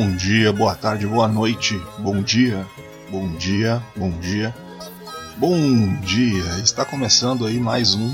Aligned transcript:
Bom 0.00 0.12
dia, 0.12 0.50
boa 0.50 0.74
tarde, 0.74 1.06
boa 1.06 1.28
noite, 1.28 1.78
bom 1.98 2.22
dia, 2.22 2.66
bom 3.10 3.28
dia, 3.34 3.82
bom 3.94 4.10
dia, 4.12 4.54
bom 5.36 5.94
dia. 6.00 6.42
Está 6.64 6.86
começando 6.86 7.44
aí 7.44 7.60
mais 7.60 7.94
um 7.94 8.10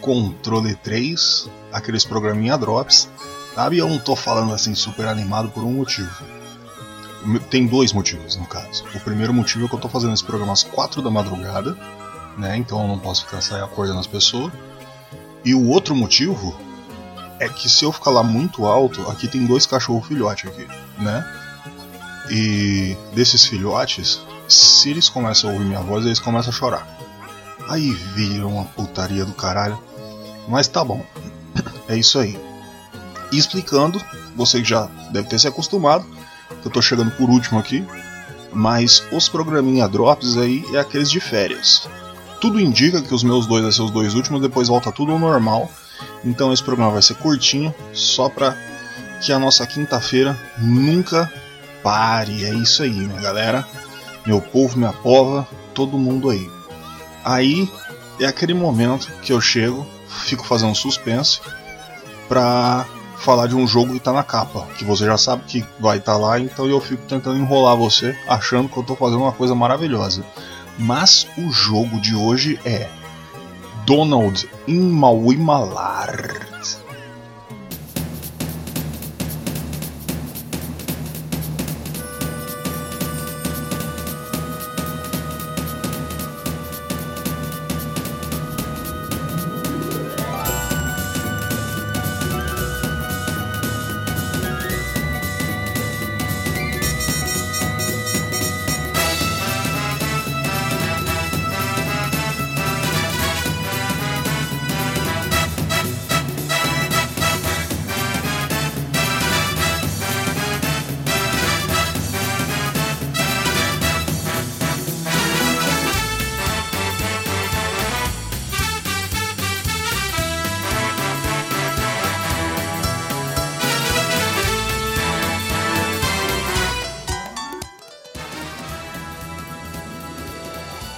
Controle 0.00 0.74
3, 0.74 1.50
aqueles 1.70 2.02
programinha 2.02 2.56
drops. 2.56 3.10
Sabe, 3.54 3.76
eu 3.76 3.90
não 3.90 3.98
tô 3.98 4.16
falando 4.16 4.54
assim 4.54 4.74
super 4.74 5.06
animado 5.06 5.50
por 5.50 5.64
um 5.64 5.72
motivo. 5.72 6.24
Tem 7.50 7.66
dois 7.66 7.92
motivos 7.92 8.34
no 8.36 8.46
caso. 8.46 8.82
O 8.94 9.00
primeiro 9.00 9.34
motivo 9.34 9.66
é 9.66 9.68
que 9.68 9.74
eu 9.74 9.80
tô 9.80 9.90
fazendo 9.90 10.14
esse 10.14 10.24
programa 10.24 10.54
às 10.54 10.62
4 10.62 11.02
da 11.02 11.10
madrugada, 11.10 11.76
né? 12.38 12.56
Então 12.56 12.80
eu 12.80 12.88
não 12.88 12.98
posso 12.98 13.26
ficar 13.26 13.42
sair 13.42 13.62
acordando 13.62 14.00
as 14.00 14.06
pessoas. 14.06 14.50
E 15.44 15.54
o 15.54 15.68
outro 15.68 15.94
motivo 15.94 16.58
é 17.38 17.48
que 17.48 17.68
se 17.68 17.84
eu 17.84 17.92
ficar 17.92 18.10
lá 18.10 18.22
muito 18.22 18.66
alto, 18.66 19.02
aqui 19.10 19.28
tem 19.28 19.46
dois 19.46 19.66
cachorros 19.66 20.06
filhotes 20.06 20.50
aqui, 20.50 20.66
né? 20.98 21.24
E 22.30 22.96
desses 23.14 23.46
filhotes, 23.46 24.20
se 24.48 24.90
eles 24.90 25.08
começam 25.08 25.50
a 25.50 25.52
ouvir 25.52 25.64
minha 25.64 25.80
voz, 25.80 26.04
eles 26.04 26.18
começam 26.18 26.50
a 26.50 26.56
chorar. 26.56 26.86
Aí 27.68 27.92
vira 27.92 28.46
uma 28.46 28.64
putaria 28.64 29.24
do 29.24 29.32
caralho. 29.32 29.78
Mas 30.48 30.68
tá 30.68 30.84
bom. 30.84 31.04
É 31.88 31.96
isso 31.96 32.18
aí. 32.18 32.38
Explicando, 33.32 34.02
você 34.34 34.60
que 34.60 34.68
já 34.68 34.88
deve 35.10 35.28
ter 35.28 35.38
se 35.38 35.46
acostumado, 35.46 36.04
eu 36.64 36.70
tô 36.70 36.82
chegando 36.82 37.10
por 37.12 37.30
último 37.30 37.58
aqui, 37.58 37.84
mas 38.52 39.04
os 39.12 39.28
programinha 39.28 39.88
drops 39.88 40.36
aí 40.36 40.64
é 40.72 40.78
aqueles 40.78 41.10
de 41.10 41.20
férias. 41.20 41.88
Tudo 42.40 42.60
indica 42.60 43.00
que 43.02 43.14
os 43.14 43.22
meus 43.22 43.46
dois 43.46 43.62
vão 43.62 43.72
ser 43.72 43.82
os 43.82 43.90
dois 43.90 44.14
últimos, 44.14 44.42
depois 44.42 44.68
volta 44.68 44.92
tudo 44.92 45.12
ao 45.12 45.18
normal. 45.18 45.70
Então 46.24 46.52
esse 46.52 46.62
programa 46.62 46.92
vai 46.92 47.02
ser 47.02 47.14
curtinho, 47.14 47.74
só 47.92 48.28
pra 48.28 48.56
que 49.20 49.32
a 49.32 49.38
nossa 49.38 49.66
quinta-feira 49.66 50.36
nunca 50.58 51.32
pare. 51.82 52.44
É 52.44 52.54
isso 52.54 52.82
aí, 52.82 52.90
minha 52.90 53.20
galera. 53.20 53.66
Meu 54.26 54.40
povo, 54.40 54.76
minha 54.76 54.92
pova, 54.92 55.46
todo 55.72 55.98
mundo 55.98 56.30
aí. 56.30 56.50
Aí 57.24 57.70
é 58.20 58.26
aquele 58.26 58.54
momento 58.54 59.10
que 59.22 59.32
eu 59.32 59.40
chego, 59.40 59.86
fico 60.08 60.44
fazendo 60.44 60.74
suspense 60.74 61.40
pra 62.28 62.86
falar 63.18 63.46
de 63.46 63.54
um 63.54 63.66
jogo 63.66 63.94
que 63.94 64.00
tá 64.00 64.12
na 64.12 64.22
capa, 64.22 64.66
que 64.78 64.84
você 64.84 65.04
já 65.04 65.16
sabe 65.16 65.44
que 65.44 65.64
vai 65.80 65.98
estar 65.98 66.12
tá 66.12 66.18
lá, 66.18 66.38
então 66.38 66.66
eu 66.66 66.80
fico 66.80 67.02
tentando 67.06 67.38
enrolar 67.38 67.76
você, 67.76 68.16
achando 68.28 68.68
que 68.68 68.76
eu 68.76 68.82
tô 68.82 68.94
fazendo 68.94 69.22
uma 69.22 69.32
coisa 69.32 69.54
maravilhosa. 69.54 70.24
Mas 70.78 71.26
o 71.38 71.50
jogo 71.50 72.00
de 72.00 72.14
hoje 72.14 72.60
é 72.64 72.88
Donald 73.86 74.44
in 74.66 74.90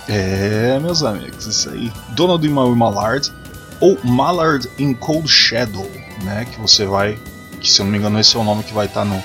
É, 0.09 0.79
meus 0.81 1.03
amigos, 1.03 1.47
isso 1.47 1.69
aí. 1.69 1.93
Donald 2.11 2.45
e 2.45 2.49
Mallard, 2.49 3.31
ou 3.79 3.99
Mallard 4.03 4.67
in 4.79 4.95
Cold 4.95 5.29
Shadow, 5.29 5.89
né? 6.23 6.47
Que 6.51 6.59
você 6.59 6.87
vai. 6.87 7.19
Que 7.61 7.71
se 7.71 7.81
eu 7.81 7.85
não 7.85 7.93
me 7.93 7.99
engano, 7.99 8.19
esse 8.19 8.35
é 8.37 8.41
o 8.41 8.45
nome 8.45 8.63
que 8.63 8.73
vai 8.73 8.87
estar 8.87 9.03
tá 9.03 9.07
no, 9.07 9.23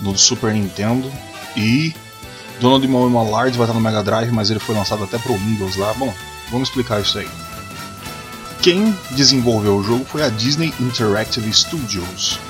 no 0.00 0.18
Super 0.18 0.52
Nintendo. 0.52 1.10
E 1.56 1.94
Donald 2.60 2.84
e 2.84 2.88
Mallard 2.88 3.56
vai 3.56 3.66
estar 3.66 3.66
tá 3.66 3.74
no 3.74 3.80
Mega 3.80 4.02
Drive, 4.02 4.32
mas 4.32 4.50
ele 4.50 4.58
foi 4.58 4.74
lançado 4.74 5.04
até 5.04 5.16
para 5.16 5.30
o 5.30 5.36
Windows 5.36 5.76
lá. 5.76 5.94
Bom, 5.94 6.12
vamos 6.50 6.68
explicar 6.68 7.00
isso 7.00 7.18
aí. 7.18 7.28
Quem 8.60 8.96
desenvolveu 9.12 9.76
o 9.76 9.82
jogo 9.82 10.04
foi 10.04 10.22
a 10.24 10.28
Disney 10.28 10.74
Interactive 10.80 11.52
Studios 11.52 12.40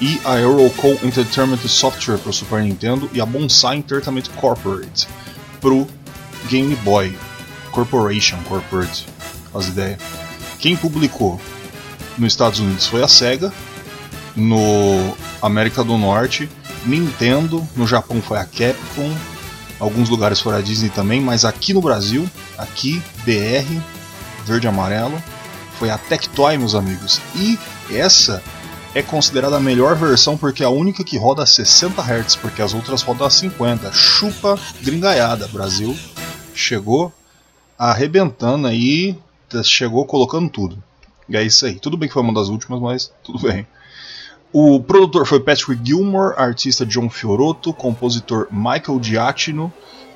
e 0.00 0.18
a 0.24 0.38
Euroco 0.38 0.88
Entertainment 1.04 1.58
Software 1.68 2.16
para 2.16 2.30
o 2.30 2.32
Super 2.32 2.62
Nintendo 2.62 3.10
e 3.12 3.20
a 3.20 3.26
Bonsai 3.26 3.76
Entertainment 3.76 4.30
Corporate 4.36 5.06
para 5.60 5.74
o 5.74 5.86
Game 6.50 6.74
Boy 6.76 7.16
Corporation, 7.70 8.36
Corporate, 8.48 9.06
as 9.54 9.68
ideias. 9.68 10.00
Quem 10.58 10.76
publicou 10.76 11.40
nos 12.18 12.32
Estados 12.32 12.58
Unidos 12.58 12.88
foi 12.88 13.04
a 13.04 13.08
Sega, 13.08 13.52
no 14.34 15.16
América 15.40 15.84
do 15.84 15.96
Norte, 15.96 16.50
Nintendo, 16.84 17.66
no 17.76 17.86
Japão 17.86 18.20
foi 18.20 18.38
a 18.38 18.44
Capcom, 18.44 19.16
alguns 19.78 20.08
lugares 20.08 20.40
foi 20.40 20.56
a 20.56 20.60
Disney 20.60 20.90
também, 20.90 21.20
mas 21.20 21.44
aqui 21.44 21.72
no 21.72 21.80
Brasil, 21.80 22.28
aqui 22.58 23.00
BR, 23.24 23.80
verde 24.44 24.66
e 24.66 24.68
amarelo, 24.68 25.22
foi 25.78 25.88
a 25.88 25.96
Tectoy, 25.96 26.58
meus 26.58 26.74
amigos. 26.74 27.20
E 27.36 27.58
essa 27.90 28.42
é 28.92 29.02
considerada 29.02 29.56
a 29.56 29.60
melhor 29.60 29.94
versão 29.94 30.36
porque 30.36 30.64
é 30.64 30.66
a 30.66 30.70
única 30.70 31.04
que 31.04 31.16
roda 31.16 31.44
a 31.44 31.46
60 31.46 32.02
Hz, 32.02 32.36
porque 32.36 32.60
as 32.60 32.74
outras 32.74 33.02
rodam 33.02 33.26
a 33.26 33.30
50. 33.30 33.92
Chupa 33.92 34.58
gringaiada, 34.82 35.46
Brasil 35.48 35.96
chegou 36.54 37.12
arrebentando 37.78 38.66
aí, 38.66 39.16
chegou 39.64 40.04
colocando 40.04 40.50
tudo. 40.50 40.82
E 41.28 41.36
é 41.36 41.42
isso 41.42 41.64
aí. 41.64 41.76
Tudo 41.78 41.96
bem 41.96 42.08
que 42.08 42.12
foi 42.12 42.22
uma 42.22 42.34
das 42.34 42.48
últimas, 42.48 42.80
mas 42.80 43.12
tudo 43.22 43.38
bem. 43.38 43.66
O 44.52 44.80
produtor 44.80 45.26
foi 45.26 45.38
Patrick 45.38 45.80
Gilmore, 45.82 46.34
artista 46.36 46.84
John 46.84 47.08
Fiorotto, 47.08 47.72
compositor 47.72 48.48
Michael 48.50 49.00
Giacchino, 49.00 49.72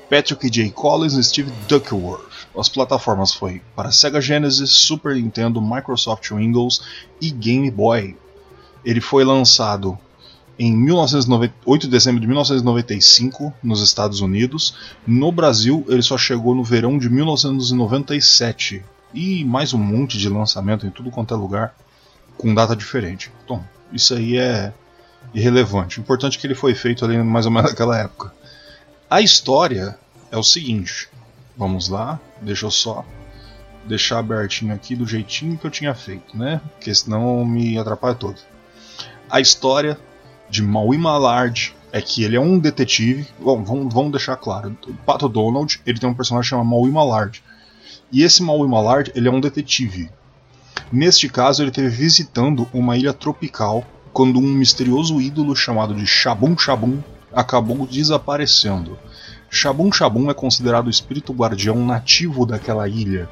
Patrick 0.09 0.49
J. 0.49 0.71
Collins 0.71 1.13
e 1.13 1.23
Steve 1.23 1.51
Duckworth. 1.67 2.47
As 2.57 2.69
plataformas 2.69 3.33
foi 3.33 3.61
para 3.75 3.91
Sega 3.91 4.19
Genesis, 4.19 4.69
Super 4.71 5.15
Nintendo, 5.15 5.61
Microsoft 5.61 6.29
Windows 6.31 6.81
e 7.21 7.31
Game 7.31 7.71
Boy. 7.71 8.17
Ele 8.83 9.01
foi 9.01 9.23
lançado 9.23 9.97
em 10.57 10.75
1990, 10.75 11.53
8 11.65 11.81
de 11.81 11.89
dezembro 11.89 12.21
de 12.21 12.27
1995 12.27 13.53
nos 13.61 13.81
Estados 13.81 14.21
Unidos. 14.21 14.75
No 15.05 15.31
Brasil, 15.31 15.85
ele 15.89 16.01
só 16.01 16.17
chegou 16.17 16.55
no 16.55 16.63
verão 16.63 16.97
de 16.97 17.09
1997. 17.09 18.83
E 19.13 19.43
mais 19.45 19.73
um 19.73 19.77
monte 19.77 20.17
de 20.17 20.29
lançamento 20.29 20.85
em 20.85 20.89
tudo 20.89 21.11
quanto 21.11 21.33
é 21.33 21.37
lugar. 21.37 21.75
com 22.37 22.53
data 22.53 22.75
diferente. 22.75 23.31
Então, 23.43 23.63
isso 23.91 24.13
aí 24.13 24.37
é 24.37 24.73
irrelevante. 25.33 25.99
O 25.99 26.01
importante 26.01 26.37
é 26.37 26.41
que 26.41 26.47
ele 26.47 26.55
foi 26.55 26.75
feito 26.75 27.05
ali 27.05 27.17
mais 27.17 27.45
ou 27.45 27.51
menos 27.51 27.71
naquela 27.71 27.97
época. 27.97 28.33
A 29.09 29.21
história 29.21 29.97
é 30.31 30.37
o 30.37 30.43
seguinte. 30.43 31.07
Vamos 31.57 31.87
lá, 31.87 32.19
deixa 32.41 32.65
eu 32.65 32.71
só 32.71 33.05
deixar 33.85 34.19
abertinho 34.19 34.73
aqui 34.73 34.95
do 34.95 35.05
jeitinho 35.05 35.57
que 35.57 35.65
eu 35.65 35.71
tinha 35.71 35.93
feito, 35.93 36.37
né? 36.37 36.59
Porque 36.73 36.93
senão 36.93 37.45
me 37.45 37.77
atrapalha 37.77 38.15
todo. 38.15 38.37
A 39.29 39.39
história 39.39 39.97
de 40.55 40.63
Maui 40.63 40.97
Malard 40.97 41.75
é 41.91 42.01
que 42.01 42.23
ele 42.23 42.37
é 42.37 42.39
um 42.39 42.57
detetive. 42.57 43.27
Bom, 43.39 43.61
vamos, 43.61 43.93
vamos 43.93 44.11
deixar 44.11 44.37
claro. 44.37 44.77
O 44.87 44.93
Pato 44.93 45.27
Donald 45.27 45.81
ele 45.85 45.99
tem 45.99 46.09
um 46.09 46.13
personagem 46.13 46.49
chamado 46.49 46.69
Maui 46.69 46.89
Malard. 46.89 47.43
E 48.09 48.23
esse 48.23 48.41
Maui 48.41 48.65
Malard 48.67 49.11
ele 49.13 49.27
é 49.27 49.31
um 49.31 49.41
detetive. 49.41 50.09
Neste 50.89 51.27
caso, 51.27 51.61
ele 51.61 51.71
esteve 51.71 51.89
visitando 51.89 52.67
uma 52.73 52.95
ilha 52.95 53.11
tropical 53.11 53.85
quando 54.13 54.39
um 54.39 54.43
misterioso 54.43 55.19
ídolo 55.19 55.55
chamado 55.55 55.93
de 55.93 56.07
Shabum 56.07 56.57
Shabum 56.57 56.99
acabou 57.33 57.85
desaparecendo. 57.85 58.97
Shabum 59.49 59.91
Shabum 59.91 60.31
é 60.31 60.33
considerado 60.33 60.87
o 60.87 60.91
espírito 60.91 61.33
guardião 61.33 61.85
nativo 61.85 62.45
daquela 62.45 62.87
ilha. 62.87 63.27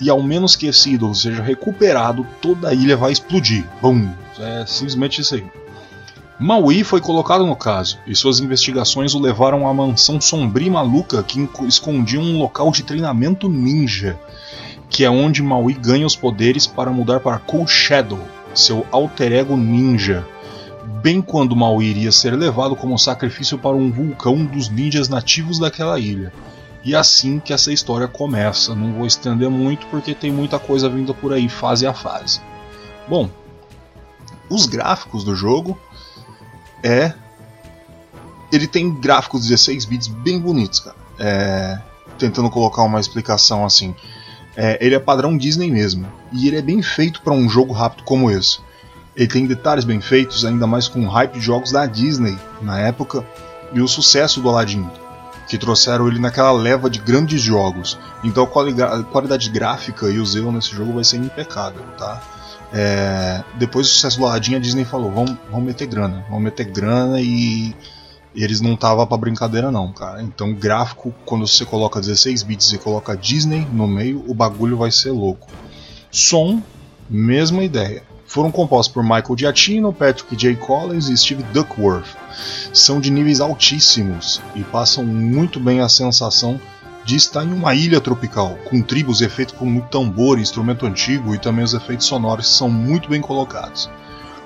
E 0.00 0.10
ao 0.10 0.20
menos 0.20 0.56
que 0.56 0.66
esse 0.66 0.90
ídolo 0.94 1.14
seja 1.14 1.40
recuperado, 1.40 2.26
toda 2.42 2.70
a 2.70 2.74
ilha 2.74 2.96
vai 2.96 3.12
explodir. 3.12 3.64
Bum! 3.80 4.10
É 4.40 4.66
simplesmente 4.66 5.20
isso 5.20 5.36
aí. 5.36 5.63
Maui 6.44 6.84
foi 6.84 7.00
colocado 7.00 7.46
no 7.46 7.56
caso, 7.56 7.98
e 8.06 8.14
suas 8.14 8.38
investigações 8.38 9.14
o 9.14 9.18
levaram 9.18 9.66
à 9.66 9.72
mansão 9.72 10.20
sombria 10.20 10.66
e 10.66 10.70
maluca 10.70 11.22
que 11.22 11.48
escondia 11.66 12.20
um 12.20 12.36
local 12.36 12.70
de 12.70 12.82
treinamento 12.82 13.48
ninja, 13.48 14.20
que 14.90 15.06
é 15.06 15.10
onde 15.10 15.42
Maui 15.42 15.72
ganha 15.72 16.04
os 16.04 16.14
poderes 16.14 16.66
para 16.66 16.90
mudar 16.90 17.20
para 17.20 17.38
Cold 17.38 17.70
Shadow, 17.70 18.20
seu 18.54 18.86
alter 18.90 19.32
ego 19.32 19.56
ninja, 19.56 20.22
bem 21.02 21.22
quando 21.22 21.56
Maui 21.56 21.86
iria 21.86 22.12
ser 22.12 22.36
levado 22.36 22.76
como 22.76 22.98
sacrifício 22.98 23.56
para 23.56 23.74
um 23.74 23.90
vulcão 23.90 24.44
dos 24.44 24.68
ninjas 24.68 25.08
nativos 25.08 25.58
daquela 25.58 25.98
ilha. 25.98 26.30
E 26.84 26.94
é 26.94 26.98
assim 26.98 27.40
que 27.40 27.54
essa 27.54 27.72
história 27.72 28.06
começa. 28.06 28.74
Não 28.74 28.92
vou 28.92 29.06
estender 29.06 29.48
muito 29.48 29.86
porque 29.86 30.14
tem 30.14 30.30
muita 30.30 30.58
coisa 30.58 30.90
vinda 30.90 31.14
por 31.14 31.32
aí, 31.32 31.48
fase 31.48 31.86
a 31.86 31.94
fase. 31.94 32.42
Bom, 33.08 33.30
os 34.50 34.66
gráficos 34.66 35.24
do 35.24 35.34
jogo 35.34 35.78
é. 36.84 37.14
Ele 38.52 38.68
tem 38.68 38.94
gráficos 38.94 39.48
16 39.48 39.86
bits 39.86 40.06
bem 40.06 40.38
bonitos, 40.38 40.80
cara. 40.80 40.96
É, 41.18 41.78
tentando 42.18 42.50
colocar 42.50 42.82
uma 42.82 43.00
explicação 43.00 43.64
assim. 43.64 43.94
É, 44.56 44.78
ele 44.80 44.94
é 44.94 45.00
padrão 45.00 45.36
Disney 45.36 45.70
mesmo. 45.70 46.06
E 46.30 46.46
ele 46.46 46.58
é 46.58 46.62
bem 46.62 46.82
feito 46.82 47.22
para 47.22 47.32
um 47.32 47.48
jogo 47.48 47.72
rápido 47.72 48.04
como 48.04 48.30
esse. 48.30 48.58
Ele 49.16 49.28
tem 49.28 49.46
detalhes 49.46 49.84
bem 49.84 50.00
feitos, 50.00 50.44
ainda 50.44 50.66
mais 50.66 50.86
com 50.86 51.04
o 51.04 51.08
hype 51.08 51.34
de 51.34 51.40
jogos 51.40 51.72
da 51.72 51.86
Disney 51.86 52.36
na 52.60 52.78
época 52.78 53.24
e 53.72 53.80
o 53.80 53.88
sucesso 53.88 54.40
do 54.40 54.48
Aladdin, 54.48 54.88
que 55.48 55.58
trouxeram 55.58 56.08
ele 56.08 56.18
naquela 56.18 56.52
leva 56.52 56.88
de 56.88 56.98
grandes 56.98 57.40
jogos. 57.40 57.98
Então 58.22 58.44
a 58.44 59.02
qualidade 59.04 59.50
gráfica 59.50 60.08
e 60.08 60.18
o 60.18 60.26
zelo 60.26 60.52
nesse 60.52 60.70
jogo 60.70 60.92
vai 60.92 61.04
ser 61.04 61.18
impecável, 61.18 61.82
tá? 61.98 62.22
É, 62.72 63.44
depois 63.56 63.86
do 63.86 63.92
sucesso 63.92 64.18
do 64.18 64.26
Aladdin, 64.26 64.56
a 64.56 64.58
Disney 64.58 64.84
falou: 64.84 65.10
vamos, 65.10 65.36
vamos 65.50 65.66
meter 65.66 65.86
grana, 65.86 66.24
vamos 66.28 66.42
meter 66.42 66.64
grana 66.64 67.20
e, 67.20 67.74
eles 68.34 68.60
não 68.60 68.76
tava 68.76 69.06
para 69.06 69.16
brincadeira, 69.16 69.70
não, 69.70 69.92
cara. 69.92 70.20
Então, 70.20 70.52
gráfico, 70.52 71.14
quando 71.24 71.46
você 71.46 71.64
coloca 71.64 72.00
16 72.00 72.42
bits 72.42 72.72
e 72.72 72.78
coloca 72.78 73.16
Disney 73.16 73.66
no 73.72 73.86
meio, 73.86 74.24
o 74.26 74.34
bagulho 74.34 74.76
vai 74.76 74.90
ser 74.90 75.12
louco. 75.12 75.48
Som, 76.10 76.60
mesma 77.08 77.62
ideia. 77.62 78.02
Foram 78.26 78.50
compostos 78.50 78.92
por 78.92 79.04
Michael 79.04 79.38
Giacchino, 79.38 79.92
Patrick 79.92 80.34
J. 80.34 80.56
Collins 80.56 81.08
e 81.08 81.16
Steve 81.16 81.44
Duckworth. 81.52 82.16
São 82.72 83.00
de 83.00 83.10
níveis 83.10 83.40
altíssimos 83.40 84.40
e 84.54 84.62
passam 84.62 85.04
muito 85.04 85.60
bem 85.60 85.80
a 85.80 85.88
sensação 85.88 86.60
de 87.04 87.16
estar 87.16 87.44
em 87.44 87.52
uma 87.52 87.74
ilha 87.74 88.00
tropical, 88.00 88.56
com 88.64 88.80
tribos 88.80 89.20
e 89.20 89.24
efeitos 89.24 89.54
como 89.54 89.82
tambor, 89.82 90.38
instrumento 90.38 90.86
antigo 90.86 91.34
e 91.34 91.38
também 91.38 91.64
os 91.64 91.74
efeitos 91.74 92.06
sonoros 92.06 92.48
são 92.48 92.70
muito 92.70 93.10
bem 93.10 93.20
colocados, 93.20 93.90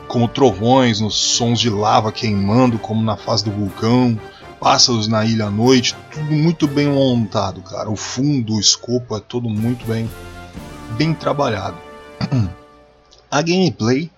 como 0.08 0.26
trovões 0.26 1.00
nos 1.00 1.14
sons 1.14 1.61
de 1.61 1.70
lava 1.70 2.11
queimando, 2.11 2.79
como 2.79 3.02
na 3.02 3.17
fase 3.17 3.44
do 3.44 3.52
vulcão, 3.52 4.19
pássaros 4.58 5.06
na 5.06 5.25
ilha 5.25 5.46
à 5.46 5.50
noite, 5.50 5.94
tudo 6.11 6.32
muito 6.32 6.67
bem 6.67 6.88
montado, 6.88 7.62
cara. 7.62 7.88
O 7.88 7.96
fundo, 7.96 8.55
o 8.55 8.61
escopo 8.61 9.17
é 9.17 9.20
todo 9.20 9.49
muito 9.49 9.87
bem, 9.87 10.11
bem 10.96 11.14
trabalhado. 11.14 11.76
A 13.31 13.43
gameplay 13.43 14.11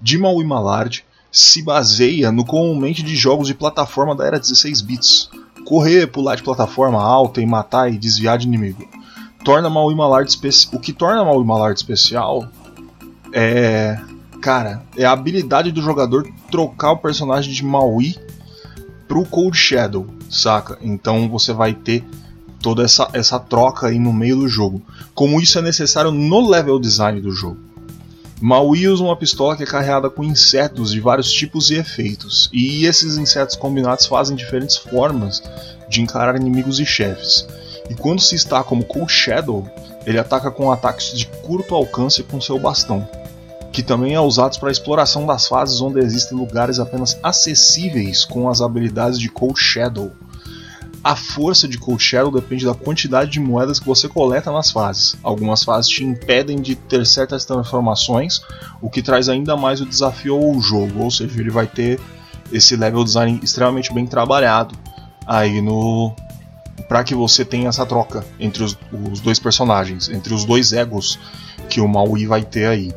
de 0.00 0.16
Maui 0.16 0.44
Malard 0.44 1.04
se 1.36 1.62
baseia 1.62 2.32
no 2.32 2.46
comumente 2.46 3.02
de 3.02 3.14
jogos 3.14 3.46
de 3.46 3.54
plataforma 3.54 4.14
da 4.14 4.24
era 4.24 4.40
16 4.40 4.80
bits, 4.80 5.28
correr, 5.66 6.06
pular 6.06 6.34
de 6.34 6.42
plataforma 6.42 7.02
alta 7.02 7.42
e 7.42 7.46
matar 7.46 7.92
e 7.92 7.98
desviar 7.98 8.38
de 8.38 8.46
inimigo. 8.46 8.88
Torna 9.44 9.68
Maui 9.68 9.94
Malard 9.94 10.34
o 10.72 10.80
que 10.80 10.94
torna 10.94 11.22
Maui 11.22 11.44
Malard 11.44 11.78
especial 11.78 12.48
é, 13.34 14.00
cara, 14.40 14.82
é 14.96 15.04
a 15.04 15.12
habilidade 15.12 15.70
do 15.70 15.82
jogador 15.82 16.26
trocar 16.50 16.92
o 16.92 16.96
personagem 16.96 17.52
de 17.52 17.62
Maui 17.62 18.16
pro 19.06 19.26
Cold 19.26 19.54
Shadow, 19.54 20.06
saca? 20.30 20.78
Então 20.80 21.28
você 21.28 21.52
vai 21.52 21.74
ter 21.74 22.02
toda 22.62 22.82
essa, 22.82 23.10
essa 23.12 23.38
troca 23.38 23.88
aí 23.88 23.98
no 23.98 24.10
meio 24.10 24.36
do 24.36 24.48
jogo. 24.48 24.80
Como 25.14 25.38
isso 25.38 25.58
é 25.58 25.62
necessário 25.62 26.10
no 26.10 26.48
level 26.48 26.80
design 26.80 27.20
do 27.20 27.30
jogo. 27.30 27.58
Maui 28.40 28.86
usa 28.86 29.02
uma 29.02 29.16
pistola 29.16 29.56
que 29.56 29.62
é 29.62 29.66
carregada 29.66 30.10
com 30.10 30.22
insetos 30.22 30.92
de 30.92 31.00
vários 31.00 31.32
tipos 31.32 31.70
e 31.70 31.76
efeitos, 31.76 32.50
e 32.52 32.84
esses 32.84 33.16
insetos 33.16 33.56
combinados 33.56 34.04
fazem 34.04 34.36
diferentes 34.36 34.76
formas 34.76 35.42
de 35.88 36.02
encarar 36.02 36.36
inimigos 36.36 36.78
e 36.78 36.84
chefes. 36.84 37.46
E 37.88 37.94
quando 37.94 38.20
se 38.20 38.34
está 38.34 38.62
como 38.62 38.84
Cold 38.84 39.10
Shadow, 39.10 39.66
ele 40.04 40.18
ataca 40.18 40.50
com 40.50 40.70
ataques 40.70 41.16
de 41.16 41.26
curto 41.26 41.74
alcance 41.74 42.22
com 42.22 42.38
seu 42.38 42.58
bastão, 42.58 43.08
que 43.72 43.82
também 43.82 44.14
é 44.14 44.20
usado 44.20 44.58
para 44.60 44.70
exploração 44.70 45.26
das 45.26 45.48
fases 45.48 45.80
onde 45.80 45.98
existem 46.00 46.36
lugares 46.36 46.78
apenas 46.78 47.18
acessíveis 47.22 48.24
com 48.24 48.50
as 48.50 48.60
habilidades 48.60 49.18
de 49.18 49.30
Cold 49.30 49.58
Shadow. 49.58 50.12
A 51.06 51.14
força 51.14 51.68
de 51.68 51.78
Cold 51.78 52.02
Shadow 52.02 52.32
depende 52.32 52.66
da 52.66 52.74
quantidade 52.74 53.30
de 53.30 53.38
moedas 53.38 53.78
que 53.78 53.86
você 53.86 54.08
coleta 54.08 54.50
nas 54.50 54.72
fases. 54.72 55.16
Algumas 55.22 55.62
fases 55.62 55.88
te 55.88 56.02
impedem 56.02 56.60
de 56.60 56.74
ter 56.74 57.06
certas 57.06 57.44
transformações, 57.44 58.40
o 58.82 58.90
que 58.90 59.00
traz 59.00 59.28
ainda 59.28 59.56
mais 59.56 59.80
o 59.80 59.86
desafio 59.86 60.34
ao 60.34 60.60
jogo, 60.60 61.04
ou 61.04 61.10
seja, 61.12 61.38
ele 61.38 61.48
vai 61.48 61.68
ter 61.68 62.00
esse 62.50 62.74
level 62.74 63.04
design 63.04 63.38
extremamente 63.40 63.94
bem 63.94 64.04
trabalhado 64.04 64.76
aí 65.24 65.62
no 65.62 66.12
para 66.88 67.04
que 67.04 67.14
você 67.14 67.44
tenha 67.44 67.68
essa 67.68 67.86
troca 67.86 68.26
entre 68.40 68.64
os, 68.64 68.76
os, 69.12 69.20
dois 69.20 69.38
personagens, 69.38 70.08
entre 70.08 70.34
os 70.34 70.44
dois 70.44 70.72
egos 70.72 71.20
que 71.70 71.80
o 71.80 71.86
Maui 71.86 72.26
vai 72.26 72.42
ter 72.42 72.66
aí. 72.66 72.92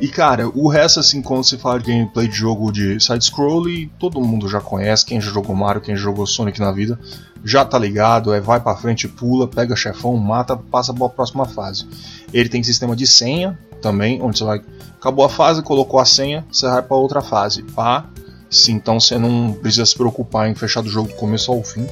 E 0.00 0.06
cara, 0.06 0.48
o 0.48 0.68
resto 0.68 1.00
assim, 1.00 1.20
quando 1.20 1.42
se 1.42 1.58
fala 1.58 1.80
de 1.80 1.90
gameplay 1.90 2.28
de 2.28 2.36
jogo 2.36 2.70
de 2.70 3.00
side-scroll, 3.00 3.64
todo 3.98 4.20
mundo 4.20 4.48
já 4.48 4.60
conhece, 4.60 5.04
quem 5.04 5.20
já 5.20 5.30
jogou 5.30 5.56
Mario, 5.56 5.80
quem 5.80 5.96
já 5.96 6.02
jogou 6.02 6.24
Sonic 6.24 6.60
na 6.60 6.70
vida, 6.70 6.98
já 7.44 7.64
tá 7.64 7.76
ligado, 7.76 8.32
é 8.32 8.40
vai 8.40 8.60
para 8.60 8.76
frente, 8.76 9.08
pula, 9.08 9.48
pega 9.48 9.74
chefão, 9.74 10.16
mata, 10.16 10.56
passa 10.56 10.94
para 10.94 11.06
a 11.06 11.08
próxima 11.08 11.46
fase. 11.46 11.84
Ele 12.32 12.48
tem 12.48 12.62
sistema 12.62 12.94
de 12.94 13.08
senha 13.08 13.58
também, 13.82 14.22
onde 14.22 14.38
você 14.38 14.44
vai 14.44 14.62
acabou 14.98 15.24
a 15.24 15.28
fase, 15.28 15.62
colocou 15.62 15.98
a 15.98 16.04
senha, 16.04 16.44
você 16.50 16.68
vai 16.68 16.82
para 16.82 16.96
outra 16.96 17.20
fase. 17.20 17.62
Pá, 17.62 18.06
sim, 18.48 18.72
então 18.72 19.00
você 19.00 19.18
não 19.18 19.52
precisa 19.52 19.86
se 19.86 19.96
preocupar 19.96 20.48
em 20.48 20.54
fechar 20.54 20.80
do 20.80 20.88
jogo 20.88 21.08
do 21.08 21.14
começo 21.14 21.50
ao 21.50 21.62
fim, 21.62 21.86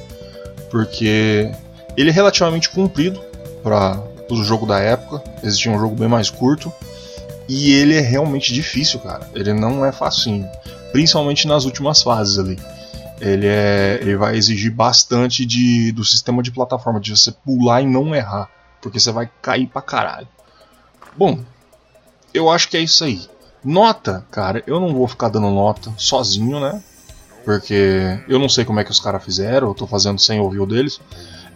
porque 0.69 1.51
ele 1.97 2.09
é 2.09 2.13
relativamente 2.13 2.69
comprido 2.69 3.19
para 3.63 4.01
o 4.29 4.43
jogo 4.43 4.65
da 4.65 4.79
época. 4.79 5.21
Existia 5.43 5.71
um 5.71 5.79
jogo 5.79 5.95
bem 5.95 6.07
mais 6.07 6.29
curto 6.29 6.71
e 7.47 7.73
ele 7.73 7.95
é 7.95 8.01
realmente 8.01 8.53
difícil, 8.53 8.99
cara. 8.99 9.29
Ele 9.33 9.53
não 9.53 9.85
é 9.85 9.91
facinho. 9.91 10.47
Principalmente 10.91 11.47
nas 11.47 11.65
últimas 11.65 12.01
fases 12.01 12.37
ali. 12.37 12.59
Ele, 13.19 13.47
é, 13.47 13.99
ele 14.01 14.15
vai 14.15 14.35
exigir 14.35 14.71
bastante 14.71 15.45
de, 15.45 15.91
do 15.91 16.03
sistema 16.03 16.43
de 16.43 16.51
plataforma, 16.51 16.99
de 16.99 17.11
você 17.11 17.31
pular 17.31 17.81
e 17.81 17.85
não 17.85 18.13
errar. 18.13 18.49
Porque 18.81 18.99
você 18.99 19.11
vai 19.11 19.29
cair 19.41 19.67
pra 19.67 19.81
caralho. 19.81 20.27
Bom, 21.15 21.39
eu 22.33 22.49
acho 22.49 22.69
que 22.69 22.77
é 22.77 22.81
isso 22.81 23.03
aí. 23.03 23.27
Nota, 23.63 24.25
cara, 24.29 24.63
eu 24.67 24.79
não 24.79 24.93
vou 24.93 25.07
ficar 25.07 25.29
dando 25.29 25.49
nota 25.49 25.91
sozinho, 25.97 26.59
né? 26.59 26.81
Porque 27.43 28.19
eu 28.27 28.37
não 28.37 28.49
sei 28.49 28.65
como 28.65 28.79
é 28.79 28.83
que 28.83 28.91
os 28.91 28.99
caras 28.99 29.23
fizeram, 29.23 29.69
eu 29.69 29.73
tô 29.73 29.87
fazendo 29.87 30.19
sem 30.19 30.39
ouvir 30.39 30.59
o 30.59 30.65
deles. 30.65 30.99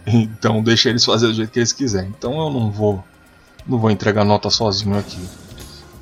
Então 0.04 0.60
deixa 0.60 0.88
eles 0.88 1.04
fazer 1.04 1.28
do 1.28 1.34
jeito 1.34 1.52
que 1.52 1.60
eles 1.60 1.72
quiserem. 1.72 2.12
Então 2.18 2.32
eu 2.40 2.50
não 2.50 2.72
vou 2.72 3.04
não 3.64 3.78
vou 3.78 3.88
entregar 3.88 4.24
nota 4.24 4.50
sozinho 4.50 4.98
aqui. 4.98 5.20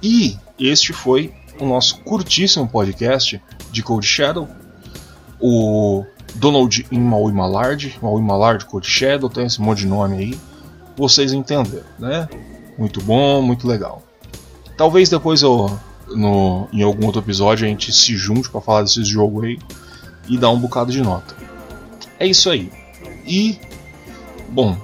E 0.02 0.37
este 0.59 0.92
foi 0.92 1.33
o 1.59 1.66
nosso 1.66 1.99
curtíssimo 2.00 2.69
podcast 2.69 3.40
de 3.71 3.83
Cold 3.83 4.07
Shadow. 4.07 4.49
O 5.38 6.04
Donald 6.35 6.87
em 6.90 7.00
Maui 7.00 7.33
Malard, 7.33 7.99
Maui 8.02 8.23
Malard 8.23 8.64
Cold 8.66 8.87
Shadow, 8.87 9.28
tem 9.28 9.47
esse 9.47 9.61
monte 9.61 9.80
de 9.80 9.87
nome 9.87 10.16
aí. 10.16 10.40
Vocês 10.97 11.33
entenderam, 11.33 11.85
né? 11.99 12.28
Muito 12.78 13.02
bom, 13.02 13.42
muito 13.42 13.66
legal. 13.66 14.02
Talvez 14.76 15.09
depois 15.09 15.42
eu, 15.42 15.78
no, 16.09 16.69
em 16.73 16.83
algum 16.83 17.07
outro 17.07 17.21
episódio 17.21 17.66
a 17.66 17.69
gente 17.69 17.92
se 17.92 18.16
junte 18.16 18.49
para 18.49 18.61
falar 18.61 18.83
desse 18.83 19.04
jogo 19.04 19.45
aí 19.45 19.59
e 20.28 20.38
dar 20.38 20.50
um 20.50 20.59
bocado 20.59 20.90
de 20.90 21.02
nota. 21.02 21.35
É 22.19 22.26
isso 22.26 22.49
aí. 22.50 22.71
E, 23.26 23.59
bom, 24.49 24.76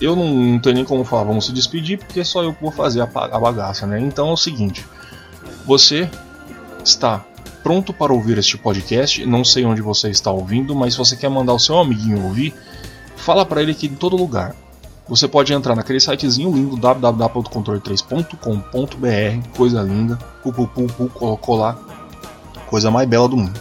eu 0.00 0.14
não, 0.14 0.28
não 0.28 0.58
tenho 0.58 0.76
nem 0.76 0.84
como 0.84 1.04
falar, 1.04 1.24
vamos 1.24 1.46
se 1.46 1.52
despedir, 1.52 1.98
porque 1.98 2.24
só 2.24 2.42
eu 2.42 2.54
vou 2.60 2.70
fazer 2.70 3.00
a, 3.00 3.04
a 3.04 3.40
bagaça, 3.40 3.86
né? 3.86 3.98
Então 4.00 4.28
é 4.28 4.32
o 4.32 4.36
seguinte: 4.36 4.84
você 5.64 6.08
está 6.84 7.24
pronto 7.62 7.92
para 7.92 8.12
ouvir 8.12 8.38
este 8.38 8.56
podcast. 8.56 9.26
Não 9.26 9.44
sei 9.44 9.64
onde 9.64 9.82
você 9.82 10.08
está 10.08 10.30
ouvindo, 10.30 10.74
mas 10.74 10.94
se 10.94 10.98
você 10.98 11.16
quer 11.16 11.28
mandar 11.28 11.52
o 11.52 11.58
seu 11.58 11.78
amiguinho 11.78 12.24
ouvir, 12.24 12.54
fala 13.16 13.44
para 13.44 13.60
ele 13.60 13.74
que 13.74 13.86
em 13.86 13.94
todo 13.94 14.16
lugar. 14.16 14.54
Você 15.08 15.28
pode 15.28 15.52
entrar 15.52 15.76
naquele 15.76 16.00
sitezinho 16.00 16.52
lindo 16.52 16.76
www.controle3.com.br, 16.76 19.48
coisa 19.56 19.82
linda, 19.82 20.18
pu, 20.42 20.52
colocou 21.14 21.56
lá, 21.56 21.78
coisa 22.66 22.90
mais 22.90 23.08
bela 23.08 23.28
do 23.28 23.36
mundo. 23.36 23.60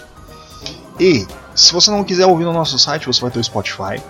E 1.00 1.28
se 1.56 1.72
você 1.72 1.92
não 1.92 2.04
quiser 2.04 2.26
ouvir 2.26 2.46
no 2.46 2.54
nosso 2.54 2.80
site, 2.80 3.06
você 3.06 3.22
vai 3.22 3.30
ter 3.30 3.40
o 3.40 3.44
Spotify. 3.44 4.02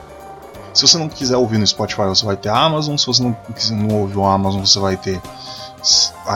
Se 0.76 0.82
você 0.82 0.98
não 0.98 1.08
quiser 1.08 1.38
ouvir 1.38 1.58
no 1.58 1.66
Spotify, 1.66 2.02
você 2.02 2.26
vai 2.26 2.36
ter 2.36 2.50
Amazon. 2.50 2.98
Se 2.98 3.08
você 3.08 3.24
não 3.24 3.36
não 3.72 3.96
ouvir 4.02 4.18
o 4.18 4.26
Amazon, 4.26 4.60
você 4.60 4.78
vai 4.78 4.98
ter 4.98 5.22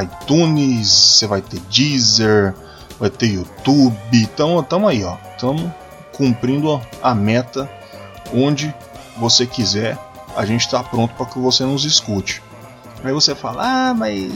iTunes, 0.01 0.89
você 0.89 1.27
vai 1.27 1.41
ter 1.41 1.59
Deezer, 1.69 2.55
vai 2.97 3.09
ter 3.09 3.33
YouTube. 3.33 3.97
Então, 4.13 4.63
tamo 4.63 4.87
aí, 4.87 5.03
ó. 5.03 5.17
Tamo 5.37 5.73
cumprindo 6.15 6.81
a 7.03 7.13
meta 7.13 7.69
onde 8.33 8.73
você 9.17 9.45
quiser. 9.45 9.97
A 10.37 10.45
gente 10.45 10.61
está 10.61 10.81
pronto 10.81 11.13
para 11.15 11.25
que 11.25 11.37
você 11.37 11.65
nos 11.65 11.83
escute. 11.83 12.41
Aí 13.03 13.11
você 13.11 13.35
fala, 13.35 13.89
ah, 13.89 13.93
mas 13.93 14.31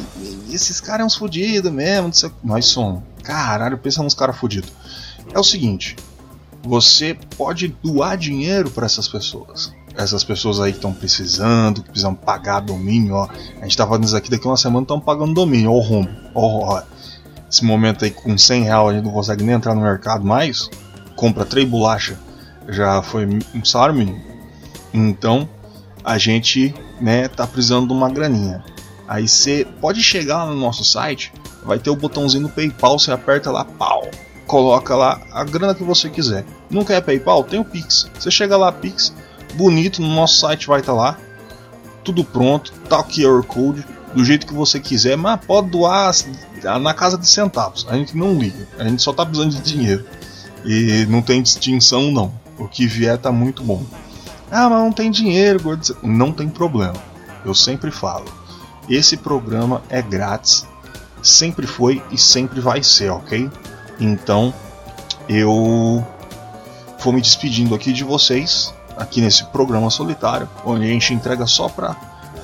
esses 0.51 0.81
caras 0.81 0.99
são 0.99 1.07
uns 1.07 1.15
fodidos 1.15 1.71
mesmo. 1.71 2.11
Nós 2.43 2.65
somos. 2.65 3.03
Caralho, 3.23 3.77
pensa 3.77 4.03
nos 4.03 4.13
caras 4.13 4.35
fodidos. 4.35 4.69
É 5.33 5.39
o 5.39 5.43
seguinte, 5.45 5.95
você 6.61 7.17
pode 7.37 7.69
doar 7.81 8.17
dinheiro 8.17 8.69
para 8.69 8.85
essas 8.85 9.07
pessoas. 9.07 9.71
Essas 9.95 10.23
pessoas 10.23 10.59
aí 10.59 10.71
que 10.71 10.77
estão 10.77 10.93
precisando, 10.93 11.81
que 11.81 11.89
precisam 11.89 12.15
pagar 12.15 12.59
domínio, 12.59 13.15
ó. 13.15 13.27
A 13.61 13.63
gente 13.63 13.77
tá 13.77 13.85
fazendo 13.85 14.05
isso 14.05 14.15
aqui 14.15 14.29
daqui 14.29 14.47
uma 14.47 14.57
semana, 14.57 14.83
estão 14.83 14.99
pagando 14.99 15.33
domínio, 15.33 15.71
ó 15.71 15.75
o 15.75 15.79
rombo. 15.79 16.09
Ó, 16.33 16.75
ó, 16.75 16.83
esse 17.49 17.63
momento 17.63 18.03
aí 18.03 18.09
com 18.09 18.35
100 18.35 18.63
reais 18.63 18.89
a 18.89 18.93
gente 18.93 19.03
não 19.05 19.11
consegue 19.11 19.43
nem 19.43 19.55
entrar 19.55 19.75
no 19.75 19.81
mercado 19.81 20.25
mais. 20.25 20.69
Compra 21.15 21.45
três 21.45 21.69
bolachas, 21.69 22.17
já 22.67 23.03
foi 23.03 23.27
um 23.53 23.63
salário 23.63 23.93
mínimo. 23.93 24.19
Então, 24.91 25.47
a 26.03 26.17
gente, 26.17 26.73
né, 26.99 27.27
tá 27.27 27.45
precisando 27.45 27.87
de 27.87 27.93
uma 27.93 28.09
graninha. 28.09 28.63
Aí 29.07 29.27
você 29.27 29.67
pode 29.79 30.01
chegar 30.01 30.47
no 30.47 30.55
nosso 30.55 30.83
site, 30.83 31.31
vai 31.63 31.77
ter 31.77 31.91
o 31.91 31.95
botãozinho 31.95 32.43
no 32.43 32.49
PayPal, 32.49 32.97
você 32.97 33.11
aperta 33.11 33.51
lá, 33.51 33.63
pau, 33.63 34.09
coloca 34.47 34.95
lá 34.95 35.21
a 35.31 35.43
grana 35.43 35.75
que 35.75 35.83
você 35.83 36.09
quiser. 36.09 36.45
Não 36.69 36.83
quer 36.83 37.01
PayPal? 37.01 37.43
Tem 37.43 37.59
o 37.59 37.65
Pix. 37.65 38.09
Você 38.17 38.31
chega 38.31 38.57
lá, 38.57 38.71
Pix, 38.71 39.13
bonito, 39.55 40.01
no 40.01 40.13
nosso 40.13 40.39
site 40.39 40.67
vai 40.67 40.79
estar 40.79 40.93
tá 40.93 40.97
lá. 40.97 41.17
Tudo 42.03 42.23
pronto, 42.23 42.71
tá 42.89 42.99
o 42.99 43.03
QR 43.03 43.43
Code, 43.45 43.85
do 44.13 44.23
jeito 44.23 44.45
que 44.45 44.53
você 44.53 44.79
quiser, 44.79 45.15
mas 45.17 45.43
pode 45.45 45.69
doar 45.69 46.11
na 46.81 46.93
casa 46.93 47.17
de 47.17 47.27
centavos. 47.27 47.85
A 47.89 47.95
gente 47.95 48.15
não 48.15 48.37
liga, 48.37 48.67
a 48.77 48.83
gente 48.83 49.01
só 49.01 49.13
tá 49.13 49.25
precisando 49.25 49.51
de 49.51 49.61
dinheiro. 49.61 50.05
E 50.65 51.05
não 51.09 51.21
tem 51.21 51.41
distinção 51.41 52.11
não. 52.11 52.31
O 52.57 52.67
que 52.67 52.87
vier 52.87 53.17
tá 53.17 53.31
muito 53.31 53.63
bom. 53.63 53.83
Ah, 54.49 54.69
mas 54.69 54.79
não 54.79 54.91
tem 54.91 55.09
dinheiro, 55.09 55.61
gordo. 55.61 55.97
Não 56.01 56.31
tem 56.31 56.47
problema. 56.47 56.95
Eu 57.43 57.53
sempre 57.53 57.91
falo. 57.91 58.25
Esse 58.89 59.17
programa 59.17 59.81
é 59.89 60.01
grátis. 60.01 60.65
Sempre 61.21 61.65
foi 61.65 62.01
e 62.11 62.17
sempre 62.17 62.59
vai 62.59 62.83
ser, 62.83 63.09
ok? 63.09 63.49
Então 63.99 64.53
eu 65.27 66.05
vou 66.99 67.13
me 67.13 67.21
despedindo 67.21 67.73
aqui 67.73 67.93
de 67.93 68.03
vocês, 68.03 68.73
aqui 68.97 69.21
nesse 69.21 69.43
programa 69.45 69.89
solitário, 69.89 70.49
onde 70.65 70.85
a 70.85 70.87
gente 70.87 71.13
entrega 71.13 71.45
só 71.45 71.69
pra, 71.69 71.95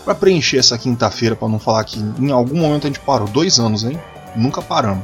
pra 0.03 0.15
preencher 0.15 0.57
essa 0.57 0.77
quinta-feira, 0.77 1.35
para 1.35 1.47
não 1.47 1.59
falar 1.59 1.83
que 1.83 1.99
em 1.99 2.31
algum 2.31 2.57
momento 2.57 2.85
a 2.85 2.87
gente 2.87 2.99
parou. 2.99 3.27
Dois 3.27 3.59
anos, 3.59 3.83
hein? 3.83 3.99
Nunca 4.35 4.61
paramos. 4.61 5.03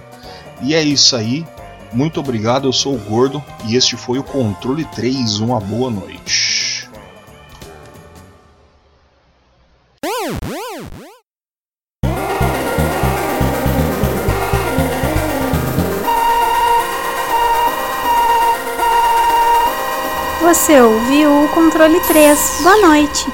E 0.62 0.74
é 0.74 0.82
isso 0.82 1.16
aí. 1.16 1.46
Muito 1.94 2.20
obrigado, 2.20 2.68
eu 2.68 2.74
sou 2.74 2.96
o 2.96 3.00
Gordo 3.00 3.44
e 3.66 3.76
este 3.76 3.96
foi 3.96 4.20
o 4.20 4.24
Controle 4.24 4.84
3. 4.86 5.40
Uma 5.40 5.60
boa 5.60 5.90
noite. 5.90 6.55
Você 20.56 20.80
ouviu 20.80 21.50
controle 21.54 22.00
3. 22.00 22.62
Boa 22.64 22.78
noite. 22.78 23.28